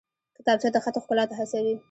کتابچه 0.37 0.69
د 0.71 0.77
خط 0.83 0.95
ښکلا 1.03 1.23
ته 1.29 1.35
هڅوي 1.39 1.73